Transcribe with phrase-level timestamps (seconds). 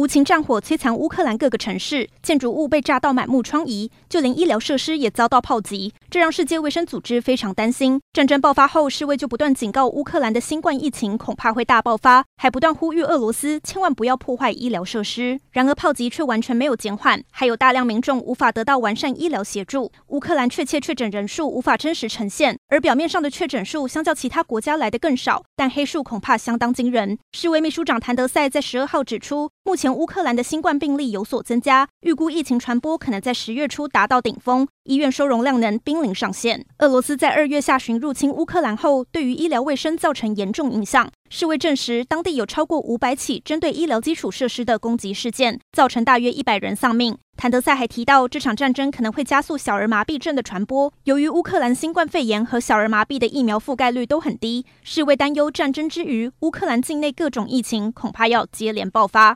[0.00, 8.00] 无情战火摧残乌克兰各个城市，建筑物被炸到满目疮痍，就连医疗设施也遭到炮击，这让世界卫生组织非常担心。
[8.14, 15.38] 战争爆发后，世卫就不断警告乌克兰的新冠疫情恐怕会大爆发，还不断呼吁俄罗斯千万不要破坏医疗设施。
[15.50, 19.92] 然而炮击却完全没有减缓，还有大量民众无法得到完善医疗协助。
[20.06, 27.18] 乌克兰确切确诊人数无法真实呈现，而表面上的确诊数相较其他国家来得更少，但黑数恐怕相当惊人。
[27.32, 36.64] 世卫秘书长谭德赛在十二号指出，目前乌克兰的新冠病例有所增加，预估疫情传播可能在十月初达到顶峰，医院收容量能濒临上限。
[36.78, 41.10] 俄罗斯在二月下旬入侵乌克兰后，对于医疗卫生造成严重影响。
[41.28, 47.16] 世卫证实，当地有超过五百起针对医疗基础设施的攻击事件，造成大约一百人丧命。
[47.36, 50.92] 谭德赛还提到，这场战争可能会加速小儿麻痹症的传播。
[51.04, 59.28] 由于乌克兰新冠肺炎和小儿麻痹的疫苗覆盖率都很低，世卫担忧战争之余，乌克兰境内各种疫情恐怕要接连爆发。